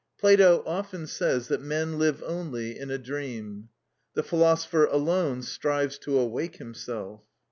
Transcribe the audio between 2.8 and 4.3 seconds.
a dream; the